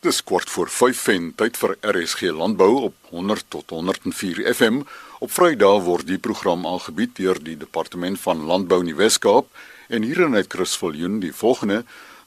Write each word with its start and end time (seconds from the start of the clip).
Dis 0.00 0.24
kwart 0.24 0.50
voor 0.50 0.68
5 0.70 1.06
en 1.10 1.24
tyd 1.34 1.56
vir 1.58 1.72
RSG 1.82 2.28
Landbou 2.30 2.68
op 2.86 2.94
100 3.10 3.44
tot 3.50 3.70
104 3.74 4.54
FM. 4.54 4.76
Op 5.18 5.30
Vrydag 5.34 5.80
word 5.82 6.06
die 6.06 6.20
program 6.22 6.66
aangebied 6.70 7.16
deur 7.16 7.40
die 7.42 7.56
Departement 7.58 8.20
van 8.22 8.44
Landbou 8.46 8.78
in 8.84 8.92
die 8.92 8.94
Wes-Kaap 8.94 9.48
en 9.88 10.04
hierin 10.06 10.36
het 10.38 10.52
Chris 10.54 10.76
Viljoen 10.78 11.16
die 11.18 11.32
volgende 11.34 11.80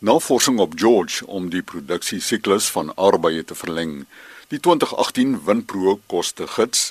navorsing 0.04 0.60
op 0.60 0.76
George 0.76 1.24
om 1.28 1.48
die 1.54 1.62
produksie 1.64 2.20
siklus 2.20 2.68
van 2.76 2.92
arbeie 2.96 3.46
te 3.48 3.56
verleng. 3.56 3.94
Die 4.52 4.60
2018 4.60 5.38
Winpro 5.46 5.94
koste 6.12 6.50
gids, 6.52 6.90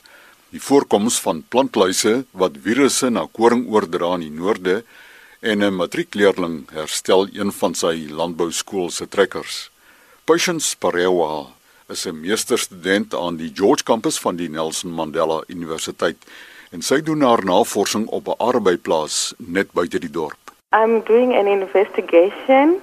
die 0.48 0.62
voorkoms 0.64 1.18
van 1.20 1.42
plantluise 1.48 2.22
wat 2.32 2.56
virusse 2.64 3.10
na 3.12 3.26
koring 3.28 3.66
oordra 3.68 4.14
in 4.16 4.24
die 4.24 4.32
noorde 4.38 4.78
en 5.40 5.60
'n 5.60 5.76
matriekleerling 5.76 6.70
herstel 6.72 7.28
een 7.36 7.52
van 7.52 7.74
sy 7.74 8.08
landbouskool 8.08 8.90
se 8.90 9.08
trekkers. 9.08 9.69
Patience 10.30 10.76
Parewa 10.82 11.46
is 11.88 12.06
'n 12.06 12.20
meesterstudent 12.20 13.14
aan 13.14 13.36
die 13.36 13.50
George 13.54 13.82
kampus 13.82 14.16
van 14.24 14.36
die 14.36 14.48
Nelson 14.48 14.92
Mandela 14.98 15.38
Universiteit 15.46 16.18
en 16.74 16.82
sy 16.88 16.98
doen 17.02 17.22
haar 17.28 17.42
navorsing 17.44 18.04
op 18.18 18.28
'n 18.28 18.38
arbeidsplaas 18.50 19.34
net 19.38 19.72
buite 19.72 19.98
die 19.98 20.10
dorp. 20.18 20.42
I'm 20.80 20.94
doing 21.12 21.34
an 21.40 21.46
investigation 21.46 22.78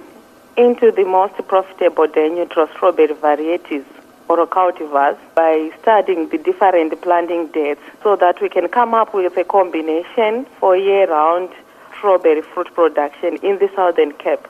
into 0.54 0.92
the 0.92 1.06
most 1.16 1.36
profitable 1.46 2.08
Danube 2.18 2.68
strawberry 2.74 3.16
varieties 3.20 3.88
or 4.26 4.46
cultivars 4.58 5.18
by 5.34 5.72
studying 5.80 6.28
the 6.28 6.40
different 6.48 7.00
planting 7.00 7.48
dates 7.52 7.84
so 8.02 8.16
that 8.16 8.40
we 8.40 8.48
can 8.48 8.68
come 8.68 8.92
up 9.00 9.14
with 9.14 9.36
a 9.38 9.44
combination 9.44 10.46
for 10.58 10.76
year-round 10.76 11.48
strawberry 11.96 12.42
fruit 12.42 12.70
production 12.74 13.32
in 13.40 13.56
the 13.58 13.68
Southern 13.74 14.12
Cape. 14.24 14.46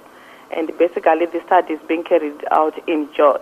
And 0.54 0.70
basically 0.78 1.26
the 1.26 1.40
study 1.46 1.74
is 1.74 1.80
being 1.88 2.04
carried 2.04 2.44
out 2.50 2.74
in 2.88 3.08
George. 3.16 3.40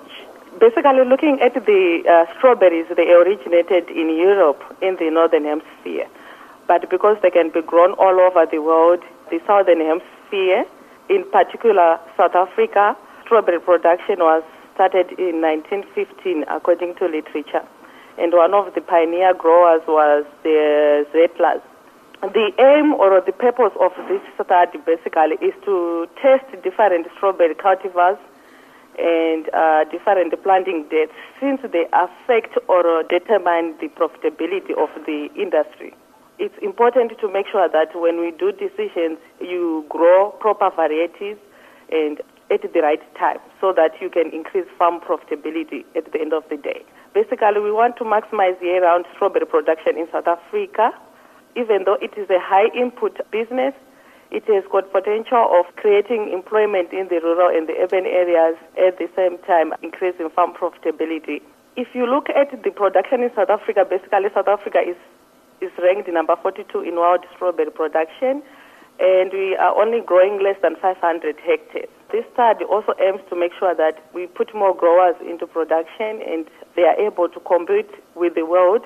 Basically, 0.58 1.04
looking 1.04 1.40
at 1.42 1.54
the 1.54 2.02
uh, 2.08 2.24
strawberries, 2.38 2.86
they 2.96 3.12
originated 3.12 3.90
in 3.90 4.08
Europe 4.16 4.62
in 4.80 4.96
the 4.96 5.10
northern 5.10 5.44
hemisphere, 5.44 6.08
but 6.66 6.88
because 6.88 7.18
they 7.22 7.30
can 7.30 7.50
be 7.50 7.60
grown 7.60 7.92
all 7.94 8.18
over 8.20 8.46
the 8.50 8.60
world, 8.60 9.00
the 9.30 9.38
southern 9.46 9.80
hemisphere, 9.80 10.64
in 11.10 11.24
particular 11.30 12.00
South 12.16 12.34
Africa, 12.34 12.96
strawberry 13.24 13.60
production 13.60 14.18
was 14.20 14.42
started 14.74 15.12
in 15.18 15.40
1915 15.42 16.44
according 16.48 16.94
to 16.96 17.04
literature, 17.06 17.64
and 18.16 18.32
one 18.32 18.54
of 18.54 18.74
the 18.74 18.80
pioneer 18.80 19.34
growers 19.34 19.82
was 19.86 20.24
the 20.42 21.04
Zettlers 21.12 21.60
the 22.22 22.50
aim 22.58 22.94
or 22.94 23.20
the 23.20 23.32
purpose 23.32 23.72
of 23.80 23.92
this 24.08 24.22
study 24.34 24.78
basically 24.84 25.36
is 25.44 25.54
to 25.64 26.08
test 26.20 26.44
different 26.62 27.06
strawberry 27.16 27.54
cultivars 27.54 28.18
and 28.98 29.48
uh, 29.52 29.84
different 29.90 30.32
planting 30.42 30.86
dates 30.90 31.12
since 31.38 31.60
they 31.72 31.84
affect 31.92 32.56
or 32.68 33.02
determine 33.04 33.76
the 33.80 33.88
profitability 33.92 34.72
of 34.72 34.88
the 35.04 35.28
industry. 35.36 35.92
It's 36.38 36.56
important 36.62 37.18
to 37.20 37.32
make 37.32 37.46
sure 37.48 37.68
that 37.68 37.92
when 37.94 38.20
we 38.20 38.30
do 38.32 38.52
decisions, 38.52 39.18
you 39.40 39.84
grow 39.88 40.32
proper 40.40 40.70
varieties 40.70 41.36
and 41.92 42.20
at 42.50 42.62
the 42.62 42.80
right 42.80 43.02
time 43.18 43.38
so 43.60 43.72
that 43.72 43.92
you 44.00 44.08
can 44.08 44.32
increase 44.32 44.66
farm 44.78 45.00
profitability 45.00 45.84
at 45.96 46.10
the 46.12 46.20
end 46.20 46.32
of 46.32 46.44
the 46.48 46.56
day. 46.56 46.84
Basically, 47.12 47.60
we 47.60 47.72
want 47.72 47.96
to 47.96 48.04
maximize 48.04 48.58
the 48.60 48.66
year-round 48.66 49.04
strawberry 49.14 49.46
production 49.46 49.98
in 49.98 50.06
South 50.12 50.28
Africa 50.28 50.92
even 51.56 51.84
though 51.84 51.98
it 52.00 52.12
is 52.16 52.28
a 52.30 52.38
high 52.38 52.68
input 52.76 53.18
business, 53.32 53.74
it 54.30 54.44
has 54.46 54.64
got 54.70 54.92
potential 54.92 55.48
of 55.50 55.64
creating 55.76 56.30
employment 56.32 56.92
in 56.92 57.08
the 57.08 57.20
rural 57.22 57.48
and 57.48 57.68
the 57.68 57.74
urban 57.78 58.06
areas 58.06 58.56
at 58.76 58.98
the 58.98 59.08
same 59.16 59.38
time 59.46 59.72
increasing 59.82 60.28
farm 60.30 60.52
profitability. 60.52 61.40
If 61.76 61.88
you 61.94 62.06
look 62.06 62.28
at 62.30 62.50
the 62.50 62.70
production 62.70 63.22
in 63.22 63.30
South 63.34 63.50
Africa, 63.50 63.86
basically 63.88 64.28
South 64.34 64.48
Africa 64.48 64.80
is, 64.80 64.96
is 65.60 65.70
ranked 65.78 66.08
number 66.08 66.36
42 66.36 66.80
in 66.80 66.96
world 66.96 67.24
strawberry 67.34 67.70
production 67.70 68.42
and 68.98 69.32
we 69.32 69.54
are 69.56 69.76
only 69.76 70.00
growing 70.00 70.42
less 70.42 70.56
than 70.62 70.74
500 70.76 71.36
hectares. 71.38 71.88
This 72.10 72.24
study 72.32 72.64
also 72.64 72.94
aims 73.00 73.20
to 73.28 73.36
make 73.36 73.52
sure 73.58 73.74
that 73.74 74.02
we 74.14 74.26
put 74.26 74.54
more 74.54 74.74
growers 74.74 75.16
into 75.20 75.46
production 75.46 76.22
and 76.26 76.46
they 76.74 76.82
are 76.82 76.98
able 76.98 77.28
to 77.28 77.40
compete 77.40 77.90
with 78.14 78.34
the 78.34 78.46
world. 78.46 78.82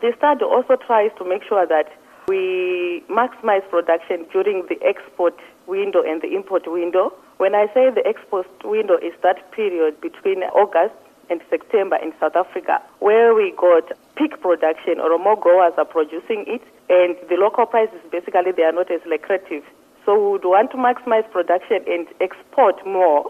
This 0.00 0.14
study 0.16 0.44
also 0.44 0.76
tries 0.76 1.10
to 1.18 1.24
make 1.24 1.42
sure 1.44 1.66
that 1.66 1.92
we 2.30 3.02
maximize 3.10 3.68
production 3.70 4.24
during 4.30 4.62
the 4.68 4.78
export 4.86 5.34
window 5.66 6.00
and 6.06 6.22
the 6.22 6.30
import 6.32 6.62
window. 6.70 7.12
When 7.38 7.56
I 7.56 7.66
say 7.74 7.90
the 7.90 8.06
export 8.06 8.46
window 8.62 8.94
is 9.02 9.14
that 9.24 9.50
period 9.50 10.00
between 10.00 10.44
August 10.54 10.94
and 11.28 11.40
September 11.50 11.96
in 11.96 12.12
South 12.20 12.36
Africa, 12.36 12.78
where 13.00 13.34
we 13.34 13.52
got 13.58 13.90
peak 14.14 14.40
production 14.40 15.00
or 15.00 15.18
more 15.18 15.34
growers 15.34 15.72
are 15.76 15.84
producing 15.84 16.44
it, 16.46 16.62
and 16.88 17.16
the 17.28 17.34
local 17.34 17.66
prices 17.66 17.98
basically 18.12 18.52
they 18.56 18.62
are 18.62 18.78
not 18.80 18.92
as 18.92 19.00
lucrative. 19.06 19.64
So 20.06 20.14
we 20.14 20.30
would 20.38 20.44
want 20.44 20.70
to 20.70 20.76
maximize 20.76 21.28
production 21.32 21.82
and 21.88 22.06
export 22.20 22.78
more 22.86 23.26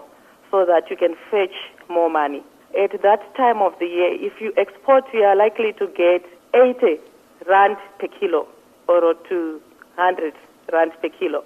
so 0.50 0.66
that 0.66 0.90
you 0.90 0.96
can 0.96 1.14
fetch 1.30 1.56
more 1.88 2.10
money. 2.10 2.44
At 2.76 3.00
that 3.00 3.34
time 3.34 3.62
of 3.62 3.72
the 3.80 3.86
year, 3.86 4.12
if 4.12 4.42
you 4.42 4.52
export, 4.58 5.04
you 5.14 5.22
are 5.22 5.36
likely 5.36 5.72
to 5.80 5.86
get 5.96 6.20
80 6.52 7.00
rand 7.48 7.78
per 7.98 8.08
kilo 8.08 8.46
or 8.90 9.14
to 9.14 9.60
100 9.96 10.34
rand 10.72 10.92
per 11.00 11.08
kilo. 11.08 11.44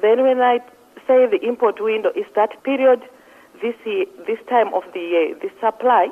Then 0.00 0.22
when 0.22 0.40
I 0.40 0.58
say 1.06 1.26
the 1.26 1.40
import 1.42 1.80
window 1.80 2.10
is 2.14 2.26
that 2.34 2.62
period 2.62 3.02
this 3.60 3.74
year, 3.84 4.06
this 4.26 4.38
time 4.48 4.72
of 4.74 4.82
the 4.92 5.00
year, 5.00 5.34
the 5.34 5.50
supply 5.60 6.08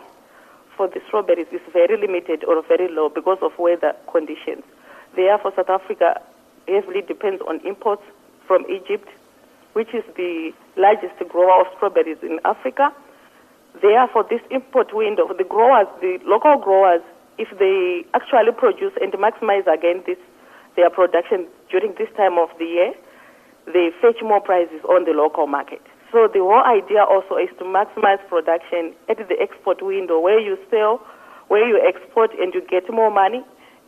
for 0.76 0.88
the 0.88 1.00
strawberries 1.06 1.48
is 1.52 1.60
very 1.72 2.00
limited 2.00 2.44
or 2.44 2.62
very 2.66 2.88
low 2.88 3.08
because 3.08 3.38
of 3.42 3.52
weather 3.58 3.94
conditions. 4.10 4.62
Therefore, 5.14 5.52
South 5.56 5.68
Africa 5.68 6.20
heavily 6.66 7.02
depends 7.02 7.42
on 7.48 7.60
imports 7.66 8.02
from 8.46 8.64
Egypt, 8.70 9.08
which 9.74 9.92
is 9.94 10.04
the 10.16 10.52
largest 10.76 11.18
grower 11.28 11.60
of 11.60 11.66
strawberries 11.76 12.18
in 12.22 12.40
Africa. 12.44 12.92
Therefore, 13.80 14.24
this 14.28 14.40
import 14.50 14.94
window, 14.94 15.28
the 15.36 15.44
growers, 15.44 15.88
the 16.00 16.18
local 16.24 16.56
growers, 16.58 17.02
if 17.38 17.48
they 17.58 18.04
actually 18.14 18.52
produce 18.52 18.92
and 19.00 19.12
maximize 19.14 19.66
again 19.66 20.02
this 20.06 20.18
their 20.76 20.90
production 20.90 21.46
during 21.70 21.94
this 21.98 22.08
time 22.16 22.38
of 22.38 22.48
the 22.58 22.64
year, 22.64 22.92
they 23.66 23.90
fetch 24.00 24.22
more 24.22 24.40
prices 24.40 24.82
on 24.88 25.04
the 25.04 25.12
local 25.12 25.46
market. 25.46 25.80
So 26.10 26.28
the 26.28 26.40
whole 26.40 26.64
idea 26.64 27.04
also 27.04 27.40
is 27.40 27.48
to 27.58 27.64
maximize 27.64 28.20
production 28.28 28.92
at 29.08 29.16
the 29.16 29.36
export 29.40 29.80
window 29.80 30.20
where 30.20 30.38
you 30.38 30.58
sell, 30.70 31.00
where 31.48 31.66
you 31.66 31.80
export 31.80 32.32
and 32.38 32.52
you 32.52 32.60
get 32.60 32.84
more 32.92 33.10
money. 33.10 33.44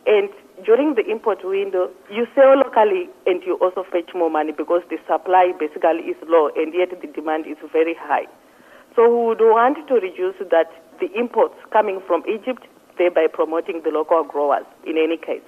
And 0.07 0.29
during 0.65 0.95
the 0.95 1.05
import 1.05 1.45
window, 1.45 1.89
you 2.09 2.25
sell 2.33 2.57
locally 2.57 3.09
and 3.25 3.43
you 3.45 3.57
also 3.61 3.85
fetch 3.91 4.09
more 4.15 4.29
money 4.29 4.53
because 4.53 4.81
the 4.89 4.97
supply 5.05 5.53
basically 5.59 6.09
is 6.09 6.17
low 6.25 6.49
and 6.55 6.73
yet 6.73 6.89
the 6.89 7.07
demand 7.07 7.45
is 7.45 7.57
very 7.71 7.95
high. 7.97 8.25
So 8.95 9.05
we 9.05 9.25
would 9.27 9.41
want 9.41 9.77
to 9.87 9.93
reduce 9.93 10.35
that 10.49 10.71
the 10.99 11.11
imports 11.13 11.55
coming 11.71 12.01
from 12.07 12.23
Egypt, 12.25 12.65
thereby 12.97 13.27
promoting 13.31 13.81
the 13.83 13.91
local 13.91 14.23
growers 14.23 14.65
in 14.87 14.97
any 14.97 15.17
case 15.17 15.45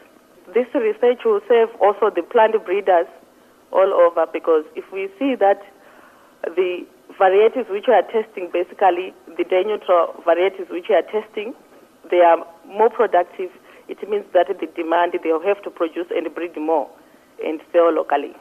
this 0.54 0.68
research 0.74 1.26
will 1.26 1.42
serve 1.48 1.70
also 1.82 2.10
the 2.14 2.24
plant 2.24 2.56
breeders 2.66 3.08
all 3.72 3.92
over 3.94 4.26
because 4.32 4.64
if 4.76 4.86
we 4.92 5.10
see 5.20 5.36
that 5.36 5.60
the 6.44 6.86
varieties 7.18 7.66
which 7.70 7.86
we 7.88 7.94
are 7.94 8.08
testing, 8.08 8.50
basically 8.52 9.14
the 9.28 9.44
neutral 9.66 10.16
varieties 10.24 10.68
which 10.70 10.88
we 10.90 10.96
are 10.96 11.08
testing, 11.08 11.54
they 12.10 12.22
are 12.22 12.38
more 12.66 12.90
productive. 12.90 13.52
It 13.88 14.00
means 14.08 14.26
that 14.34 14.48
the 14.48 14.68
demand, 14.76 15.14
they'll 15.24 15.44
have 15.44 15.62
to 15.64 15.70
produce 15.70 16.08
and 16.12 16.28
breed 16.34 16.56
more 16.56 16.90
and 17.44 17.60
sell 17.72 17.92
locally. 17.92 18.36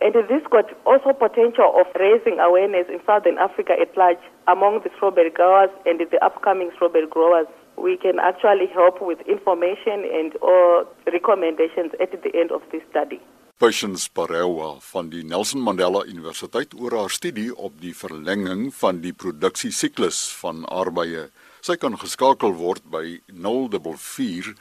And 0.00 0.14
this 0.14 0.42
got 0.50 0.70
also 0.86 1.12
potential 1.12 1.74
of 1.74 1.86
raising 1.98 2.38
awareness 2.38 2.86
in 2.88 3.00
Southern 3.04 3.36
Africa 3.38 3.74
at 3.80 3.96
large 3.96 4.22
among 4.46 4.80
the 4.84 4.90
strawberry 4.96 5.30
growers 5.30 5.70
and 5.86 5.98
the 5.98 6.24
upcoming 6.24 6.70
strawberry 6.76 7.08
growers 7.08 7.48
we 7.82 7.96
can 7.96 8.18
actually 8.18 8.66
help 8.66 9.00
with 9.00 9.20
information 9.26 10.04
and 10.18 10.36
or 10.40 10.86
recommendations 11.12 11.92
at 12.00 12.10
the 12.22 12.32
end 12.34 12.50
of 12.52 12.62
this 12.70 12.82
study. 12.90 13.20
Patience 13.58 14.08
Parewa 14.08 14.78
van 14.92 15.08
die 15.10 15.24
Nelson 15.26 15.60
Mandela 15.60 16.04
Universiteit 16.06 16.74
oor 16.78 16.94
haar 16.94 17.10
studie 17.10 17.50
op 17.56 17.80
die 17.82 17.94
verlenging 17.96 18.68
van 18.74 19.00
die 19.02 19.12
produksiesiklus 19.12 20.20
van 20.38 20.62
arbeie. 20.70 21.26
Sy 21.60 21.74
kan 21.74 21.98
geskakel 21.98 22.54
word 22.54 22.84
by 22.90 23.18
044 23.34 24.54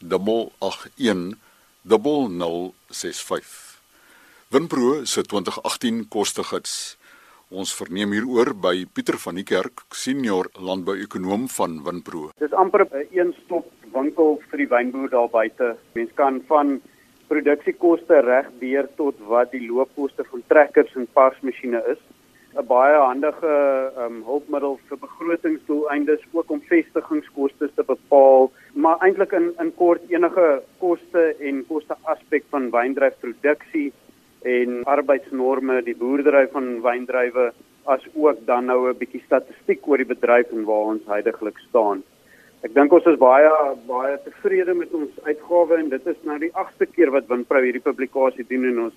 881 0.00 1.36
0065. 1.84 3.78
Winpro 4.48 5.04
se 5.04 5.22
2018 5.22 6.08
kostegids 6.08 6.96
Ons 7.48 7.70
verneem 7.72 8.10
hieroor 8.12 8.50
by 8.60 8.82
Pieter 8.92 9.16
van 9.16 9.38
die 9.38 9.44
Kerk, 9.48 9.80
senior 9.96 10.50
landbouekonoom 10.60 11.46
van 11.48 11.78
Winpro. 11.86 12.26
Dis 12.36 12.52
amper 12.52 12.84
'n 12.84 13.06
een 13.10 13.32
stop 13.44 13.70
winkel 13.94 14.36
vir 14.50 14.58
die 14.58 14.68
wynboer 14.68 15.08
daar 15.08 15.30
buite. 15.32 15.76
Mens 15.94 16.10
kan 16.14 16.42
van 16.46 16.82
produksiekoste 17.28 18.20
reg 18.20 18.50
deur 18.60 18.86
tot 18.96 19.16
wat 19.20 19.50
die 19.50 19.64
loopkoste 19.64 20.24
van 20.30 20.42
trekkers 20.48 20.94
en 20.94 21.08
parsmasjiene 21.14 21.82
is. 21.88 21.98
'n 22.58 22.66
baie 22.66 22.96
handige 22.96 23.54
um, 23.96 24.22
hulpmiddel 24.24 24.78
vir 24.88 24.98
begrotingsdoeleindes 24.98 26.20
ook 26.32 26.50
om 26.50 26.60
vestigingskoste 26.60 27.70
te 27.74 27.82
bepaal, 27.82 28.52
maar 28.74 29.00
eintlik 29.00 29.32
in 29.32 29.54
in 29.58 29.74
kort 29.74 30.02
enige 30.10 30.62
koste 30.78 31.34
en 31.40 31.64
koste 31.66 31.96
aspek 32.02 32.44
van 32.50 32.70
wyndryfproduksie 32.70 33.92
en 34.42 34.82
arbeidsnorme, 34.84 35.82
die 35.82 35.96
boerdery 35.96 36.46
van 36.52 36.80
wyndrywe 36.82 37.52
as 37.88 38.04
ook 38.14 38.44
dan 38.46 38.66
nou 38.66 38.90
'n 38.90 38.98
bietjie 38.98 39.22
statistiek 39.24 39.86
oor 39.88 39.96
die 39.96 40.12
bedryf 40.14 40.52
en 40.52 40.64
waar 40.64 40.92
ons 40.92 41.06
heidaglik 41.06 41.58
staan. 41.68 42.02
Ek 42.62 42.74
dink 42.74 42.92
ons 42.92 43.06
is 43.06 43.18
baie 43.18 43.50
baie 43.86 44.18
tevrede 44.24 44.74
met 44.74 44.92
ons 44.92 45.10
uitgawe 45.24 45.76
en 45.78 45.88
dit 45.88 46.06
is 46.06 46.16
nou 46.22 46.38
die 46.38 46.50
8ste 46.52 46.86
keer 46.86 47.10
wat 47.10 47.28
Winpro 47.28 47.60
hierdie 47.62 47.84
publikasie 47.84 48.44
doen 48.48 48.64
en 48.64 48.78
ons 48.78 48.94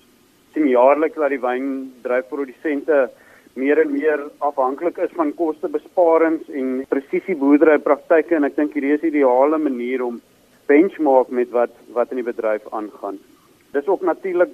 sien 0.54 0.66
jaarliks 0.68 1.14
dat 1.14 1.30
die 1.30 1.40
wyndryfprodusente 1.40 3.10
meer 3.54 3.80
en 3.80 3.92
meer 3.92 4.20
afhanklik 4.38 4.98
is 4.98 5.14
van 5.14 5.34
kostebesparings 5.34 6.48
en 6.48 6.84
presisie 6.88 7.36
boerdery 7.36 7.78
praktyke 7.78 8.36
en 8.36 8.44
ek 8.44 8.56
dink 8.56 8.74
hierdie 8.74 8.94
is 8.96 9.00
die 9.00 9.12
ideale 9.12 9.58
manier 9.58 10.02
om 10.02 10.20
benchmark 10.66 11.30
met 11.30 11.50
wat 11.50 11.72
wat 11.92 12.10
in 12.10 12.22
die 12.22 12.28
bedryf 12.28 12.66
aangaan. 12.72 13.18
Dis 13.72 13.88
ook 13.88 14.02
natuurlik 14.02 14.50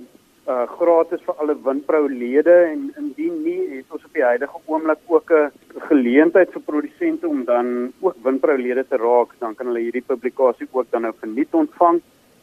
uh 0.48 0.64
gratis 0.78 1.20
vir 1.26 1.40
alle 1.42 1.54
Winpro 1.64 2.06
lede 2.08 2.54
en 2.66 2.84
indien 3.00 3.34
nie 3.44 3.58
het 3.74 3.90
ons 3.92 4.04
op 4.06 4.14
die 4.16 4.24
huidige 4.24 4.60
oomblik 4.72 5.02
ook 5.16 5.32
'n 5.38 5.50
geleentheid 5.90 6.52
vir 6.54 6.62
produsente 6.70 7.28
om 7.28 7.44
dan 7.44 7.92
ook 8.00 8.16
Winpro 8.24 8.56
lede 8.56 8.84
te 8.88 8.96
raak, 8.96 9.34
dan 9.38 9.54
kan 9.54 9.66
hulle 9.66 9.84
hierdie 9.86 10.10
publikasie 10.12 10.68
ook 10.72 10.90
dan 10.90 11.02
nou 11.02 11.12
verniet 11.20 11.52
ontvang. 11.52 12.00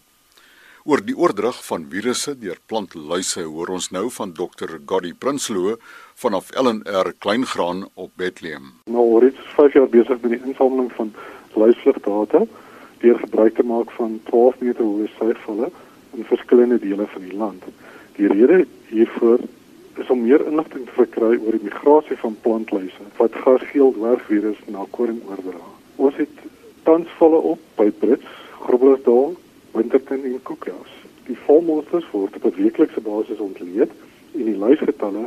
Oor 0.84 1.00
die 1.06 1.14
oordrag 1.16 1.62
van 1.64 1.87
virusse 1.88 2.34
deur 2.37 2.58
plantluise 2.69 3.46
hoor 3.46 3.72
ons 3.78 3.88
nou 3.96 4.10
van 4.12 4.34
Dr. 4.37 4.75
Gody 4.90 5.14
Prinsloo 5.16 5.78
vanaf 6.20 6.50
LNR 6.52 7.14
Kleingraan 7.25 7.87
op 7.94 8.12
Bethlehem. 8.20 8.75
Nou, 8.92 9.06
ons 9.16 9.31
is 9.31 9.54
5 9.56 9.78
jaar 9.78 9.88
besig 9.88 10.20
met 10.20 10.34
die 10.36 10.43
insameling 10.44 10.90
van 10.98 11.14
luisvlugdata 11.56 12.44
deur 13.00 13.22
gebruik 13.25 13.56
te 13.56 13.64
maak 13.64 13.94
van 13.96 14.19
12 14.28 14.60
meter 14.66 14.84
hoë 14.84 15.08
syfervalle 15.14 15.70
in 16.19 16.28
verskillende 16.28 16.76
dele 16.84 17.08
van 17.14 17.25
die 17.25 17.40
land. 17.44 17.64
Die 18.20 18.28
rede 18.28 18.66
hiervoor 18.93 19.40
is 19.98 20.10
om 20.10 20.22
meer 20.22 20.46
inligting 20.46 20.87
te 20.87 20.96
verkry 20.96 21.37
oor 21.37 21.56
die 21.56 21.66
migrasie 21.66 22.16
van 22.22 22.37
plantluise 22.44 23.06
wat 23.19 23.37
gasgeel 23.44 23.92
dwergvirus 23.96 24.60
na 24.66 24.87
koring 24.96 25.20
oordra. 25.28 25.62
Ons 25.96 26.16
het 26.16 26.42
tans 26.87 27.08
volle 27.19 27.40
op 27.52 27.64
by 27.76 27.90
Brits, 28.02 28.31
Groblersdal, 28.60 29.34
Winterton 29.72 30.25
en 30.25 30.42
Kookhuis. 30.42 30.94
Die 31.26 31.38
volmonsters 31.46 32.06
word 32.12 32.37
op 32.40 32.56
weeklikse 32.56 33.00
basis 33.00 33.42
ontleed 33.42 33.92
en 34.34 34.46
die 34.46 34.56
luisgetalle 34.56 35.26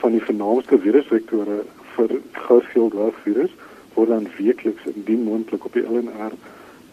van 0.00 0.16
die 0.16 0.24
vernaamste 0.24 0.78
virusvektore 0.78 1.62
vir 1.94 2.16
gasgeel 2.46 2.90
dwergvirus 2.92 3.54
word 3.94 4.08
dan 4.08 4.28
weekliks 4.38 4.84
indien 4.94 5.24
moontlik 5.28 5.64
op 5.68 5.76
die 5.76 5.84
LNR 5.84 6.34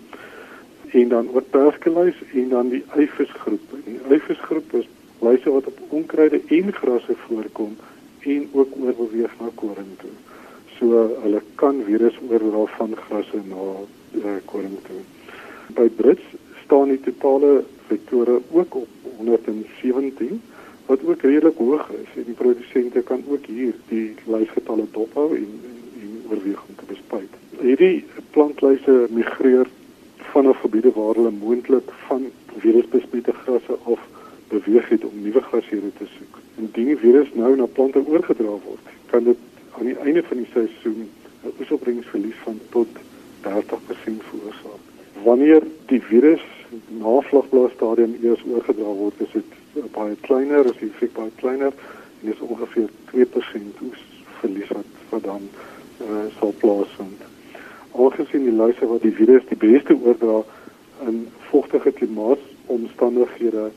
en 0.93 1.09
dan 1.09 1.29
ook 1.33 1.51
perskeluis 1.51 2.19
en 2.33 2.49
dan 2.49 2.69
die 2.69 2.83
eifesgroep. 2.97 3.65
Die 3.85 4.01
eifesgroep 4.13 4.75
is 4.81 4.89
luise 5.25 5.51
wat 5.51 5.67
op 5.67 5.81
onkruide 5.89 6.41
en 6.47 6.73
grasse 6.73 7.17
voorkom 7.27 7.77
en 8.21 8.49
ook 8.53 8.77
oorbeweeg 8.81 9.33
na 9.41 9.49
koring 9.55 9.93
toe. 10.03 10.13
So 10.79 11.07
hulle 11.23 11.43
kan 11.55 11.83
virus 11.87 12.19
oordra 12.29 12.65
van 12.77 12.97
grasse 13.07 13.41
na 13.49 13.67
uh, 14.21 14.37
koring 14.45 14.77
toe. 14.87 15.01
By 15.77 15.89
Brits 15.97 16.35
staan 16.65 16.93
die 16.93 17.01
totale 17.01 17.63
vektore 17.89 18.41
ook 18.51 18.75
op 18.75 18.89
117 19.17 20.43
wat 20.87 21.05
ook 21.05 21.23
redelik 21.23 21.57
hoog 21.57 21.91
is 21.91 22.17
en 22.17 22.25
die 22.25 22.35
produsente 22.35 23.01
kan 23.01 23.23
ook 23.29 23.47
hier 23.47 23.75
die 23.89 24.15
lysgetalle 24.27 24.87
dophou 24.93 25.37
en 25.37 25.61
en 26.03 26.23
oorweeg 26.31 26.63
om 26.69 26.75
te 26.77 26.85
bespuit. 26.87 27.33
Hierdie 27.61 28.05
plantlyse 28.31 29.07
migreer 29.11 29.69
vanaf 30.17 30.61
gebiede 30.61 30.93
waar 30.95 31.15
hulle 31.15 31.31
moontlik 31.31 31.91
van 32.07 32.27
virusbesmette 32.57 33.33
grasse 33.33 33.77
af 33.85 34.01
beweeg 34.49 34.89
het 34.89 35.05
om 35.05 35.23
nuwe 35.23 35.41
grashere 35.41 35.93
te 35.99 36.07
soek. 36.17 36.39
Indien 36.61 36.93
die 36.93 36.97
virus 36.97 37.33
nou 37.35 37.57
na 37.57 37.67
plante 37.67 38.03
oorgedra 38.07 38.57
word, 38.67 38.95
kan 39.11 39.25
dit 39.25 39.39
aan 39.79 39.89
die 39.89 39.99
einde 40.05 40.23
van 40.29 40.37
die 40.37 40.51
seisoen 40.53 41.09
'n 41.45 41.55
oesopbrengingsverlies 41.61 42.41
van 42.45 42.61
tot 42.71 42.89
30% 43.41 44.23
veroorsaak. 44.31 44.92
Wanneer 45.25 45.63
die 45.87 46.01
virus 46.03 46.43
na 46.99 47.21
vlagblaasstadium 47.29 48.15
eers 48.23 48.43
oorgedra 48.49 48.95
word, 48.97 49.21
is 49.21 49.35
dit 49.37 49.91
baie 49.95 50.17
kleiner, 50.27 50.67
is 50.67 50.79
die 50.81 50.89
effek 50.91 51.13
baie 51.15 51.31
kleiner 51.39 51.71
en 51.75 52.31
dis 52.31 52.43
ongeveer 52.47 52.89
2% 53.13 53.85
oes 53.87 54.03
verlies 54.41 54.73
wat 54.75 54.99
wat 55.13 55.25
dan 55.29 55.47
uh, 56.01 56.25
sal 56.39 56.55
plaasvind. 56.63 57.23
Algesien 57.93 58.47
die 58.49 58.57
luise 58.57 58.89
wat 58.89 59.05
die 59.05 59.15
virus 59.15 59.47
die 59.51 59.61
beste 59.61 59.95
oordra 59.95 60.41
in 61.07 61.27
vogtige 61.51 61.93
klimaatomstandighede 61.99 63.69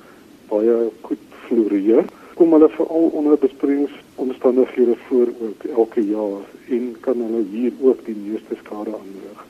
baie 0.49 0.77
goed 1.07 1.25
floreer, 1.47 2.07
kom 2.39 2.55
hulle 2.55 2.69
veral 2.77 3.11
onder 3.19 3.37
besproeiingsomstandighede 3.41 4.95
voor 5.07 5.33
ook 5.47 5.67
elke 5.75 6.05
jaar 6.07 6.47
en 6.69 6.95
kan 7.05 7.21
hulle 7.27 7.43
hier 7.51 7.75
ook 7.81 8.05
die 8.07 8.17
meeste 8.23 8.57
skade 8.63 8.95
aanrig. 8.95 9.45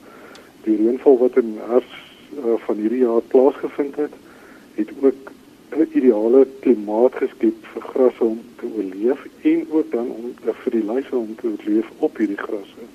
Die 0.66 0.76
reënval 0.76 1.18
wat 1.22 1.38
in 1.38 1.58
herfs 1.70 1.96
uh, 2.34 2.58
van 2.66 2.80
hierdie 2.82 3.04
jaar 3.04 3.22
plaasgevind 3.34 3.96
het, 4.02 4.14
het 4.76 4.92
ook 5.02 5.32
'n 5.76 5.90
ideale 5.94 6.48
klimaat 6.60 7.16
geskep 7.22 7.66
vir 7.74 7.82
grasse 7.82 8.24
om 8.24 8.40
te 8.60 8.66
oorleef 8.78 9.26
en 9.42 9.66
ook 9.70 9.92
dan 9.92 10.10
om 10.10 10.34
vir 10.64 10.72
die 10.72 10.84
luise 10.84 11.16
om 11.16 11.36
te 11.36 11.48
oorleef 11.48 11.90
op 12.00 12.18
hierdie 12.18 12.38
grasse. 12.38 12.88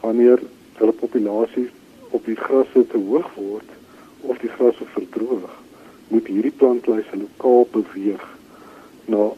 Wanneer 0.00 0.42
hulle 0.78 0.92
populasies 0.92 1.70
op 2.10 2.24
die 2.24 2.36
grasse 2.36 2.86
te 2.86 2.98
hoog 2.98 3.34
word 3.34 3.70
of 4.20 4.38
die 4.38 4.50
grasse 4.56 4.84
verdroog, 4.94 5.50
moet 6.08 6.26
hierdie 6.26 6.54
plantluise 6.56 7.16
lokaal 7.16 7.68
beweeg 7.70 8.24
na 9.04 9.30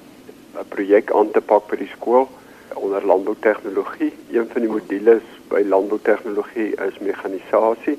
'n 0.59 0.67
projek 0.67 1.11
aan 1.11 1.31
te 1.31 1.41
pak 1.41 1.67
by 1.69 1.75
die 1.75 1.91
skool 1.95 2.29
onder 2.75 3.05
landboutegnologie. 3.05 4.13
Een 4.31 4.47
van 4.51 4.61
die 4.61 4.71
modules 4.71 5.23
by 5.47 5.61
landboutegnologie 5.67 6.75
is 6.87 6.99
mekanisasie 6.99 7.97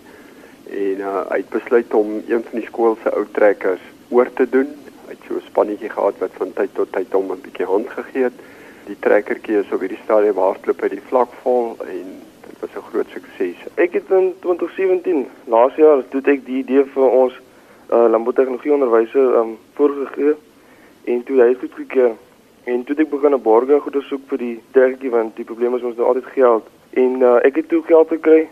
en 0.72 1.02
uh, 1.04 1.20
hy 1.28 1.36
het 1.42 1.48
besluit 1.48 1.94
om 1.94 2.14
een 2.28 2.44
van 2.48 2.58
die 2.58 2.66
skool 2.66 2.96
se 3.02 3.12
ou 3.12 3.24
trekkers 3.32 3.82
oor 4.08 4.32
te 4.32 4.48
doen. 4.48 4.68
Hy 5.06 5.14
het 5.16 5.24
so 5.28 5.34
'n 5.34 5.46
spannetjie 5.46 5.90
gehad 5.90 6.18
wat 6.18 6.30
van 6.40 6.52
tyd 6.52 6.74
tot 6.74 6.92
tyd 6.92 7.12
hom 7.12 7.32
'n 7.32 7.40
bietjie 7.40 7.66
hand 7.66 7.88
gegee 7.90 8.22
het. 8.22 8.38
Die 8.86 8.96
trekkertjie 8.98 9.58
is 9.58 9.72
op 9.72 9.80
hierdie 9.80 10.04
stadium 10.04 10.36
hardloop 10.36 10.80
by 10.80 10.88
die 10.88 11.06
vlakvol 11.08 11.76
en 11.86 12.06
dit 12.48 12.56
was 12.60 12.70
'n 12.76 12.88
groot 12.90 13.08
sukses. 13.12 13.60
Ek 13.74 13.92
het 13.92 14.10
in 14.10 14.34
2017, 14.40 15.26
laas 15.44 15.74
jaar, 15.74 16.08
toe 16.08 16.20
ek 16.24 16.44
die 16.46 16.58
idee 16.64 16.84
vir 16.84 17.08
ons 17.10 17.32
uh, 17.92 18.06
landboutegnologie 18.10 18.72
onderwysers 18.72 19.36
um, 19.36 19.58
voorgegee 19.74 20.34
en 21.04 21.24
toe 21.24 21.40
hy 21.40 21.54
goed 21.54 21.74
gekeer 21.74 22.12
en 22.64 22.84
toe 22.84 22.96
ek 22.96 23.10
begin 23.10 23.34
'n 23.34 23.42
borge 23.42 23.80
goed 23.80 23.96
soek 24.08 24.20
vir 24.30 24.38
die 24.38 24.60
trekkie 24.70 25.10
want 25.10 25.36
die 25.36 25.44
probleem 25.44 25.74
is 25.74 25.82
ons 25.82 25.96
nou 25.96 26.06
altyd 26.06 26.26
geld. 26.34 26.64
En 26.90 27.20
uh, 27.22 27.38
ek 27.42 27.56
het 27.56 27.68
toe 27.68 27.82
geld 27.82 28.08
gekry 28.08 28.48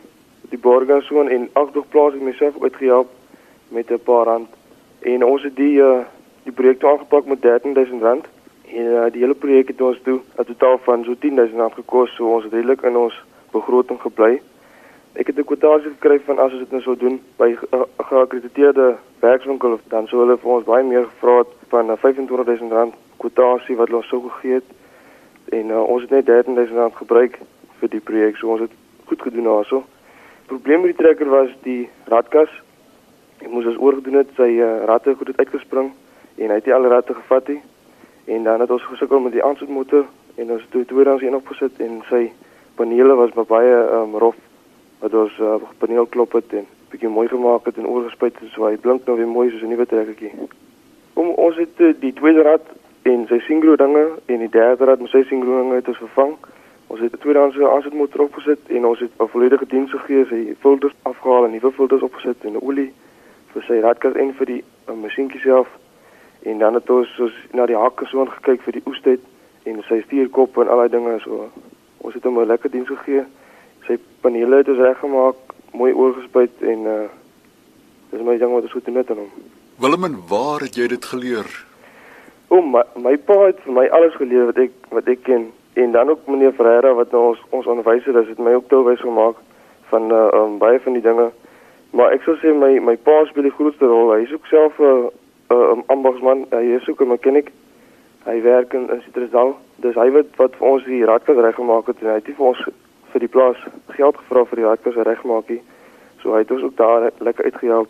die 0.51 0.59
borge 0.59 1.01
so 1.03 1.23
en 1.23 1.49
agtig 1.53 1.89
plaas 1.89 2.15
ek 2.15 2.21
myself 2.21 2.63
uitgehelp 2.63 3.09
met 3.69 3.91
'n 3.91 4.03
paar 4.05 4.25
rand. 4.27 4.49
En 5.01 5.25
ons 5.25 5.43
het 5.43 5.57
die 5.57 5.79
uh, 5.79 6.01
die 6.43 6.53
projek 6.53 6.85
aangepak 6.85 7.27
met 7.27 7.41
13000 7.41 8.03
rand 8.03 8.25
en 8.73 8.85
uh, 8.85 9.07
die 9.13 9.21
hele 9.21 9.35
projek 9.35 9.69
het 9.69 9.81
ons 9.81 10.01
toe 10.03 10.21
'n 10.39 10.45
totaal 10.45 10.79
van 10.79 11.05
so 11.05 11.15
10000 11.19 11.59
rand 11.59 11.75
gekos. 11.75 12.15
So 12.15 12.35
ons 12.35 12.45
het 12.45 12.53
redelik 12.53 12.83
in 12.83 12.97
ons 12.97 13.15
begroting 13.51 14.01
gebly 14.01 14.41
ek 15.13 15.27
het 15.27 15.39
'n 15.39 15.45
kwotasie 15.45 15.91
gekry 15.91 16.21
van 16.21 16.39
as 16.39 16.53
ons 16.53 16.61
dit 16.61 16.71
nou 16.71 16.83
sou 16.83 16.97
doen 16.97 17.21
by 17.37 17.57
'n 17.73 17.85
geakkrediteerde 17.97 18.97
werkswinkel 19.21 19.79
dan 19.89 20.07
sou 20.07 20.21
hulle 20.21 20.39
vir 20.39 20.51
ons 20.51 20.65
baie 20.65 20.85
meer 20.85 21.05
gevra 21.05 21.39
het 21.39 21.53
van 21.69 21.97
25000 21.97 22.73
rand 22.73 22.95
kwotasie 23.17 23.77
wat 23.77 23.93
ons 23.93 24.09
sou 24.09 24.21
gegee 24.29 24.55
het 24.55 24.69
en 25.49 25.71
uh, 25.71 25.83
ons 25.83 26.03
het 26.03 26.11
net 26.11 26.27
13000 26.27 26.79
rand 26.79 26.95
gebruik 26.97 27.39
vir 27.81 27.89
die 27.89 28.01
projek 28.01 28.37
so 28.37 28.49
ons 28.49 28.61
het 28.61 28.75
goed 29.07 29.23
gedoen 29.23 29.45
daarso. 29.45 29.85
Probleem 30.47 30.81
met 30.81 30.97
die 30.97 31.05
trekker 31.05 31.29
was 31.29 31.51
die 31.63 31.89
radkas. 32.05 32.51
Ek 33.41 33.51
moes 33.51 33.67
as 33.67 33.79
oorgedoen 33.79 34.21
het 34.21 34.31
sy 34.37 34.51
uh, 34.63 34.85
ratte 34.85 35.15
goed 35.19 35.33
uitgespring 35.37 35.91
en 36.37 36.49
hy 36.49 36.59
het 36.59 36.67
nie 36.67 36.75
al 36.75 36.87
ratte 36.93 37.15
gevat 37.15 37.49
nie. 37.49 37.61
En 38.25 38.45
dan 38.47 38.61
het 38.61 38.71
ons 38.71 38.87
gesukkel 38.93 39.21
met 39.21 39.33
die 39.33 39.45
aansluitmotor 39.45 40.07
en 40.37 40.53
ons 40.53 40.63
het 40.63 40.71
toe 40.71 40.85
tweedens 40.85 41.23
een 41.23 41.35
opgesit 41.35 41.81
en 41.81 41.99
sy 42.11 42.29
panele 42.79 43.17
was 43.19 43.35
baie 43.35 43.75
um, 43.97 44.15
rof 44.23 44.39
wat 45.01 45.15
ons 45.15 45.39
uh, 45.41 45.57
paneel 45.79 46.07
klop 46.07 46.33
het 46.33 46.53
en 46.53 46.67
bietjie 46.91 47.09
mooi 47.09 47.29
gemaak 47.29 47.65
het 47.65 47.77
en 47.79 47.87
oorgespuit 47.87 48.37
het 48.39 48.53
so 48.53 48.67
hy 48.67 48.77
blink 48.77 49.07
nou 49.07 49.17
weer 49.17 49.29
mooi 49.29 49.51
soos 49.51 49.63
'n 49.63 49.73
nuwe 49.73 49.87
trekkertjie. 49.87 50.33
Om 51.15 51.29
ons 51.29 51.57
het 51.57 51.81
uh, 51.81 51.95
die 52.01 52.13
tweede 52.13 52.43
rad 52.43 52.67
en 53.03 53.27
sy 53.29 53.39
singro 53.47 53.77
dinge 53.77 54.07
en 54.27 54.39
die 54.39 54.49
derde 54.49 54.85
rad 54.85 55.01
met 55.01 55.11
sy 55.11 55.23
singro 55.29 55.63
dinge 55.63 55.75
het 55.75 55.89
ons 55.89 56.03
vervang. 56.05 56.37
Ons 56.87 57.01
het 57.01 57.13
'n 57.13 57.19
tweedehandse 57.19 57.71
aansetmotor 57.71 58.21
opgesit 58.21 58.59
en 58.69 58.87
ons 58.87 59.01
het 59.01 59.11
'n 59.19 59.29
volledige 59.29 59.67
diens 59.67 59.91
gegee, 59.91 60.27
sy 60.27 60.55
filters 60.61 60.95
afgehaal 61.03 61.45
en 61.45 61.51
nuwe 61.51 61.73
filters 61.73 62.03
opgesit 62.03 62.45
en 62.45 62.61
olie 62.61 62.93
vir 63.53 63.63
sy 63.63 63.81
radkas 63.81 64.15
en 64.15 64.35
vir 64.35 64.47
die 64.47 64.65
uh, 64.89 64.95
masjienkie 64.95 65.41
self. 65.41 65.69
En 66.43 66.59
dan 66.59 66.75
het 66.75 66.91
ons 66.91 67.15
soos 67.15 67.35
na 67.53 67.67
die 67.67 67.77
hakke 67.77 68.07
so 68.07 68.21
aangekyk 68.21 68.63
vir 68.63 68.73
die 68.73 68.87
oestyd 68.87 69.21
en 69.63 69.83
sy 69.83 70.01
stuurkop 70.01 70.57
en 70.57 70.69
al 70.69 70.77
daai 70.77 70.89
dinge 70.89 71.21
so. 71.21 71.49
Ons 71.99 72.15
het 72.15 72.25
hom 72.25 72.41
'n 72.41 72.47
lekker 72.47 72.71
diens 72.71 72.89
gegee. 72.89 73.25
Sy 73.87 73.99
panele 74.21 74.61
het 74.61 74.69
ons 74.69 74.79
reggemaak, 74.79 75.57
mooi 75.73 75.93
oorgespuit 75.93 76.63
en 76.75 76.87
uh 76.87 77.01
dis 78.11 78.23
my 78.27 78.35
ding 78.39 78.51
wat 78.51 78.65
ons 78.67 78.73
goed 78.75 78.85
doen 78.85 78.95
met 78.99 79.09
hom. 79.09 79.29
Willem, 79.79 80.17
waar 80.29 80.61
het 80.67 80.75
jy 80.75 80.89
dit 80.91 81.05
geleer? 81.13 81.47
O, 82.51 82.59
my, 82.59 82.83
my 82.99 83.15
pa 83.23 83.37
het 83.47 83.61
vir 83.63 83.77
my 83.77 83.85
alles 83.95 84.17
geleer 84.19 84.49
wat 84.49 84.59
ek 84.59 84.73
wat 84.91 85.07
ek 85.09 85.23
ken 85.29 85.47
en 85.79 85.93
dan 85.95 86.11
ook 86.11 86.27
meneer 86.27 86.53
Ferreira 86.53 86.91
wat 86.99 87.13
nou 87.15 87.29
ons 87.29 87.45
ons 87.55 87.69
onderwyser 87.71 88.19
is, 88.19 88.29
het 88.29 88.43
my 88.43 88.57
ook 88.59 88.67
toe 88.69 88.83
wys 88.89 89.01
gemaak 89.01 89.39
van 89.93 90.11
uh 90.11 90.27
um, 90.41 90.59
baie 90.59 90.81
van 90.83 90.99
die 90.99 91.05
dinge. 91.05 91.31
Maar 91.95 92.17
ek 92.17 92.27
sou 92.27 92.35
sê 92.43 92.51
my 92.55 92.73
my 92.83 92.97
pa 92.97 93.23
speel 93.29 93.47
die 93.47 93.55
grootste 93.55 93.87
rol. 93.87 94.11
Hy 94.15 94.27
is 94.27 94.35
ook 94.35 94.51
self 94.51 94.79
'n 94.79 94.85
uh, 94.91 95.07
'n 95.07 95.55
uh, 95.55 95.71
um, 95.71 95.83
ambagsman. 95.87 96.47
Hy 96.51 96.65
is 96.77 96.89
ook 96.89 97.01
'n 97.01 97.15
mechanic. 97.15 97.53
Hy 98.25 98.43
werk 98.43 98.75
in, 98.75 98.91
in 98.91 99.03
Citrusdal. 99.07 99.57
Dis 99.77 99.95
hy 99.95 100.11
wat 100.11 100.27
wat 100.37 100.57
vir 100.59 100.69
ons 100.69 100.85
die 100.85 101.05
radkas 101.05 101.37
reggemaak 101.37 101.87
het 101.87 102.03
en 102.03 102.09
hy 102.09 102.19
het 102.19 102.35
vir 102.37 102.47
ons 102.47 102.67
vir 103.13 103.21
die 103.21 103.29
plaas 103.29 103.61
geld 103.97 104.17
gevra 104.17 104.45
vir 104.45 104.61
die 104.61 104.67
radkas 104.67 104.99
regmaakie. 105.09 105.61
So 106.23 106.35
hy 106.35 106.45
het 106.45 106.51
ons 106.51 106.63
ook 106.63 106.77
daar 106.77 107.11
lekker 107.19 107.45
uitgehelp. 107.45 107.89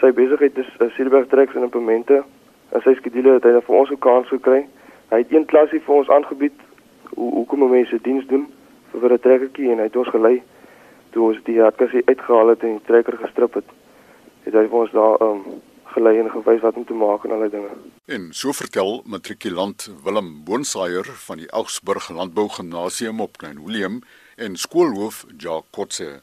Sy 0.00 0.12
besigheid 0.12 0.58
is 0.58 0.70
uh, 0.80 0.90
Silberg 0.96 1.28
Treks 1.28 1.54
en 1.54 1.62
Implemente 1.68 2.22
en 2.74 2.82
sy 2.82 2.94
skedule 2.98 3.36
het 3.36 3.44
hy 3.44 3.54
nou 3.56 3.62
vir 3.68 3.76
ons 3.76 3.90
'n 3.90 3.98
kans 3.98 4.28
gekry. 4.28 4.66
Hy 5.10 5.18
het 5.22 5.32
een 5.32 5.46
klasie 5.46 5.80
vir 5.80 5.94
ons 5.94 6.10
aangebied 6.10 6.58
hoe 7.14 7.30
hoekom 7.32 7.70
mense 7.70 7.98
diens 8.02 8.26
doen 8.26 8.46
vir 8.90 9.00
vir 9.00 9.12
'n 9.12 9.24
trekkertjie 9.26 9.70
en 9.72 9.78
hy 9.78 9.88
het 9.88 9.96
ons 9.96 10.08
gelei 10.08 10.42
toe 11.12 11.32
ons 11.32 11.38
die 11.44 11.60
hartkasie 11.60 12.02
uitgehaal 12.04 12.48
het 12.48 12.62
en 12.62 12.76
die 12.76 12.86
trekker 12.86 13.16
gestrip 13.16 13.54
het. 13.54 13.68
Het 14.44 14.54
hy 14.54 14.66
vir 14.68 14.78
ons 14.78 14.92
daar 14.92 15.22
um 15.22 15.42
gelei 15.96 16.18
en 16.20 16.30
gewys 16.30 16.60
wat 16.60 16.76
om 16.76 16.84
te 16.84 16.92
maak 16.92 17.24
en 17.24 17.30
allerlei 17.30 17.50
dinge. 17.50 17.72
En 18.04 18.28
so 18.32 18.52
vertel 18.52 19.02
matrikulant 19.04 19.88
Willem 20.04 20.44
Boonsaier 20.44 21.08
van 21.28 21.40
die 21.40 21.50
Augsburg 21.50 22.10
Landbou 22.10 22.48
Gimnasium 22.48 23.20
op 23.20 23.38
Klein 23.38 23.64
Willem 23.64 24.02
en 24.36 24.56
skoolhoof 24.56 25.24
Jacques 25.38 25.70
Kotse. 25.70 26.20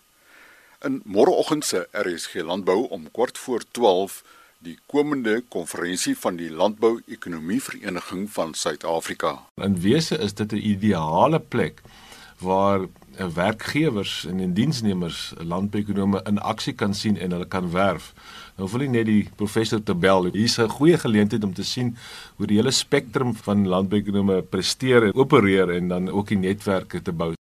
In 0.85 1.01
môreoggend 1.05 1.65
se 1.65 1.87
RSG 1.91 2.43
Landbou 2.45 2.87
om 2.89 3.11
kort 3.11 3.37
voor 3.37 3.63
12 3.71 4.21
die 4.63 4.77
komende 4.85 5.41
konferensie 5.51 6.15
van 6.17 6.37
die 6.39 6.49
Landbou-ekonomie 6.51 7.59
Vereniging 7.61 8.29
van 8.31 8.53
Suid-Afrika. 8.53 9.35
In 9.61 9.79
wese 9.81 10.17
is 10.17 10.33
dit 10.33 10.51
'n 10.51 10.63
ideale 10.73 11.39
plek 11.39 11.81
waar 12.39 12.79
'n 13.17 13.33
werkgewers 13.33 14.25
en 14.25 14.39
en 14.39 14.53
diensnemers 14.53 15.33
landbouekonome 15.37 16.21
in 16.23 16.39
aksie 16.39 16.73
kan 16.73 16.93
sien 16.93 17.17
en 17.17 17.31
hulle 17.31 17.47
kan 17.47 17.71
werf. 17.71 18.13
Nou 18.55 18.69
wil 18.69 18.81
ek 18.81 18.89
net 18.89 19.05
die 19.05 19.29
professor 19.35 19.83
te 19.83 19.95
bel. 19.95 20.25
Hier's 20.25 20.57
'n 20.57 20.69
goeie 20.69 20.97
geleentheid 20.97 21.43
om 21.43 21.53
te 21.53 21.63
sien 21.63 21.97
hoe 22.35 22.47
die 22.47 22.57
hele 22.57 22.71
spektrum 22.71 23.35
van 23.35 23.67
landbouekonome 23.67 24.41
presteer 24.41 25.03
en 25.03 25.13
opereer 25.13 25.69
en 25.69 25.87
dan 25.87 26.09
ook 26.09 26.27
die 26.27 26.37
netwerke 26.37 27.01
te 27.01 27.11
bou. 27.11 27.33